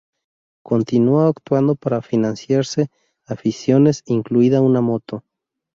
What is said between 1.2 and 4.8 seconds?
actuando para financiarse aficiones, incluida